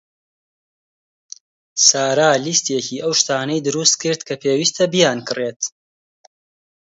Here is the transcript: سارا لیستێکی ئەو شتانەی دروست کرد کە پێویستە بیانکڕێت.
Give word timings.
سارا 1.87 2.31
لیستێکی 2.45 2.97
ئەو 3.03 3.13
شتانەی 3.19 3.63
دروست 3.67 3.95
کرد 4.01 4.21
کە 4.27 4.35
پێویستە 4.41 4.83
بیانکڕێت. 4.93 5.61